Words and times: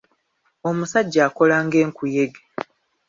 Omusajja 0.69 1.21
akola 1.27 1.55
ng'enkuyege. 1.65 2.41